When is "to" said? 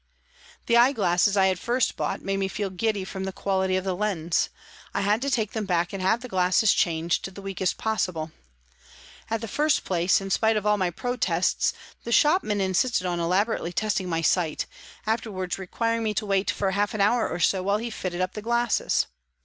5.21-5.29, 7.23-7.29, 16.15-16.25